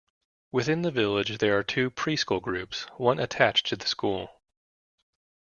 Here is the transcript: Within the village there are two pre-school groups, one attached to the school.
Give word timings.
Within 0.51 0.81
the 0.81 0.89
village 0.89 1.37
there 1.37 1.55
are 1.59 1.63
two 1.63 1.91
pre-school 1.91 2.39
groups, 2.39 2.87
one 2.97 3.19
attached 3.19 3.67
to 3.67 3.75
the 3.75 3.85
school. 3.85 4.31